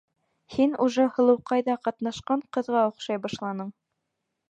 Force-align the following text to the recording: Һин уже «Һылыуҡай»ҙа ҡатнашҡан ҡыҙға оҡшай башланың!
Һин 0.53 0.73
уже 0.85 1.05
«Һылыуҡай»ҙа 1.17 1.77
ҡатнашҡан 1.89 2.45
ҡыҙға 2.59 2.85
оҡшай 2.91 3.25
башланың! 3.29 3.75